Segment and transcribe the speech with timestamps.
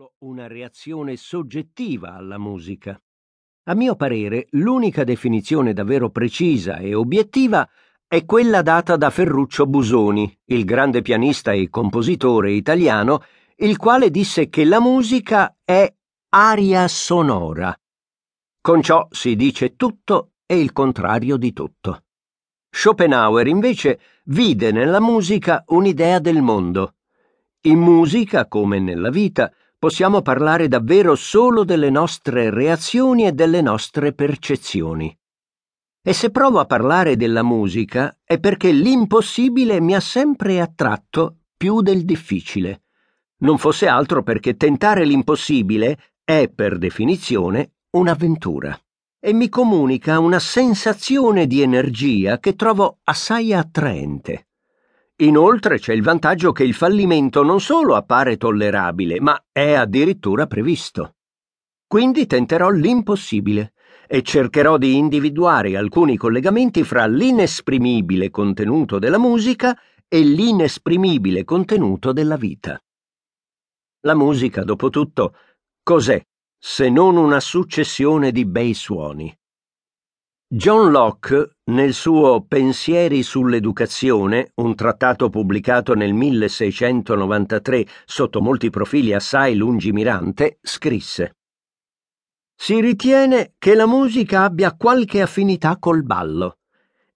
[0.00, 2.98] solo una reazione soggettiva alla musica.
[3.64, 7.68] A mio parere, l'unica definizione davvero precisa e obiettiva
[8.06, 13.24] è quella data da Ferruccio Busoni, il grande pianista e compositore italiano,
[13.56, 15.92] il quale disse che la musica è
[16.30, 17.78] aria sonora.
[18.58, 22.04] Con ciò si dice tutto e il contrario di tutto.
[22.70, 26.94] Schopenhauer invece vide nella musica un'idea del mondo.
[27.64, 34.12] In musica, come nella vita, possiamo parlare davvero solo delle nostre reazioni e delle nostre
[34.12, 35.18] percezioni.
[36.02, 41.80] E se provo a parlare della musica è perché l'impossibile mi ha sempre attratto più
[41.80, 42.82] del difficile.
[43.38, 48.78] Non fosse altro perché tentare l'impossibile è, per definizione, un'avventura
[49.18, 54.49] e mi comunica una sensazione di energia che trovo assai attraente.
[55.20, 61.16] Inoltre c'è il vantaggio che il fallimento non solo appare tollerabile, ma è addirittura previsto.
[61.86, 63.74] Quindi tenterò l'impossibile
[64.06, 72.36] e cercherò di individuare alcuni collegamenti fra l'inesprimibile contenuto della musica e l'inesprimibile contenuto della
[72.36, 72.82] vita.
[74.06, 75.34] La musica, dopo tutto,
[75.82, 76.20] cos'è
[76.58, 79.39] se non una successione di bei suoni?
[80.52, 89.54] John Locke, nel suo Pensieri sull'educazione, un trattato pubblicato nel 1693 sotto molti profili assai
[89.54, 91.36] lungimirante, scrisse
[92.60, 96.58] Si ritiene che la musica abbia qualche affinità col ballo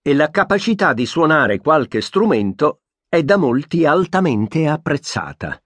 [0.00, 5.60] e la capacità di suonare qualche strumento è da molti altamente apprezzata.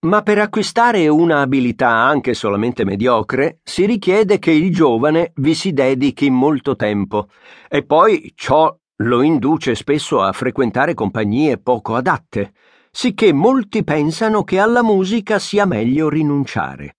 [0.00, 5.72] Ma per acquistare una abilità anche solamente mediocre si richiede che il giovane vi si
[5.72, 7.28] dedichi molto tempo
[7.68, 12.52] e poi ciò lo induce spesso a frequentare compagnie poco adatte,
[12.90, 16.96] sicché molti pensano che alla musica sia meglio rinunciare.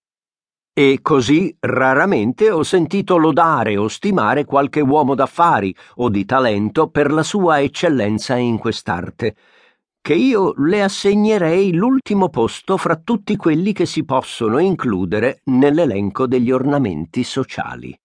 [0.72, 7.10] E così raramente ho sentito lodare o stimare qualche uomo d'affari o di talento per
[7.10, 9.34] la sua eccellenza in quest'arte
[10.00, 16.50] che io le assegnerei l'ultimo posto fra tutti quelli che si possono includere nell'elenco degli
[16.50, 17.96] ornamenti sociali.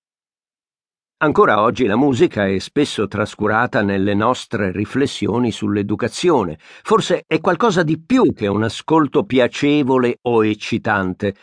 [1.23, 6.57] Ancora oggi la musica è spesso trascurata nelle nostre riflessioni sull'educazione.
[6.59, 11.33] Forse è qualcosa di più che un ascolto piacevole o eccitante.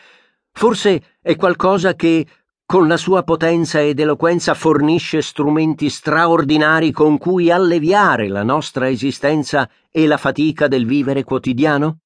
[0.51, 2.27] Forse è qualcosa che
[2.71, 9.69] con la sua potenza ed eloquenza fornisce strumenti straordinari con cui alleviare la nostra esistenza
[9.91, 11.97] e la fatica del vivere quotidiano?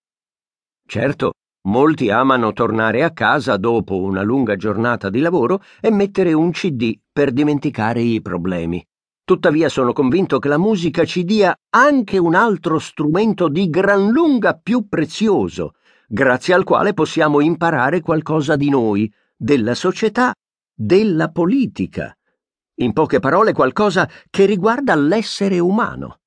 [0.88, 1.34] Certo,
[1.68, 6.97] molti amano tornare a casa dopo una lunga giornata di lavoro e mettere un CD
[7.14, 8.84] per dimenticare i problemi.
[9.24, 14.59] Tuttavia sono convinto che la musica ci dia anche un altro strumento di gran lunga
[14.59, 15.76] più prezioso,
[16.08, 20.34] grazie al quale possiamo imparare qualcosa di noi, della società
[20.75, 22.16] della politica,
[22.80, 26.19] in poche parole qualcosa che riguarda l'essere umano.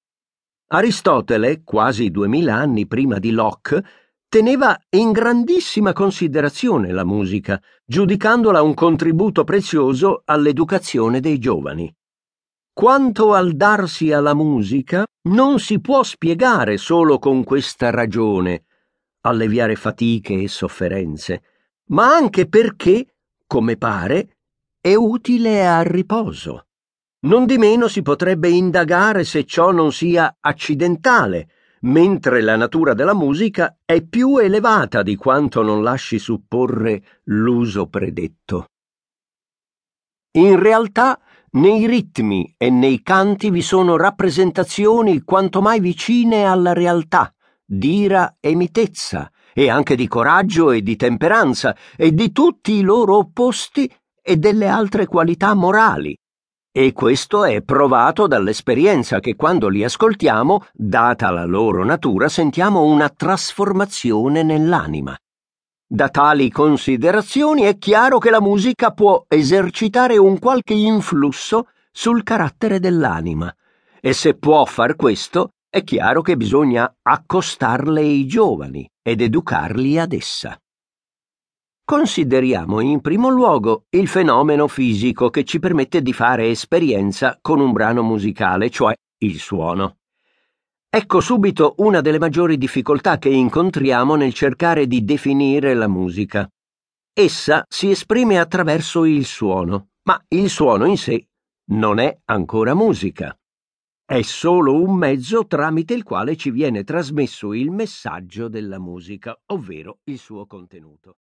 [0.69, 3.85] Aristotele, quasi duemila anni prima di Locke,
[4.29, 11.95] teneva in grandissima considerazione la musica, giudicandola un contributo prezioso all'educazione dei giovani.
[12.73, 18.65] Quanto al darsi alla musica, non si può spiegare solo con questa ragione,
[19.23, 21.43] alleviare fatiche e sofferenze,
[21.87, 23.17] ma anche perché,
[23.47, 24.38] come pare,
[24.81, 26.67] è utile al riposo.
[27.21, 31.49] Non di meno si potrebbe indagare se ciò non sia accidentale,
[31.81, 38.69] mentre la natura della musica è più elevata di quanto non lasci supporre l'uso predetto.
[40.39, 47.35] In realtà, nei ritmi e nei canti vi sono rappresentazioni quanto mai vicine alla realtà,
[47.65, 53.17] d'ira e mitezza, e anche di coraggio e di temperanza, e di tutti i loro
[53.17, 53.93] opposti
[54.29, 56.15] e delle altre qualità morali.
[56.71, 63.09] E questo è provato dall'esperienza che quando li ascoltiamo, data la loro natura, sentiamo una
[63.09, 65.17] trasformazione nell'anima.
[65.91, 72.81] Da tali considerazioni è chiaro che la musica può esercitare un qualche influsso sul carattere
[72.81, 73.51] dell'anima,
[73.99, 80.13] e se può far questo, è chiaro che bisogna accostarle ai giovani ed educarli ad
[80.13, 80.55] essa.
[81.89, 87.73] Consideriamo in primo luogo il fenomeno fisico che ci permette di fare esperienza con un
[87.73, 89.97] brano musicale, cioè il suono.
[90.91, 96.47] Ecco subito una delle maggiori difficoltà che incontriamo nel cercare di definire la musica.
[97.11, 101.29] Essa si esprime attraverso il suono, ma il suono in sé
[101.71, 103.35] non è ancora musica.
[104.05, 110.01] È solo un mezzo tramite il quale ci viene trasmesso il messaggio della musica, ovvero
[110.05, 111.17] il suo contenuto.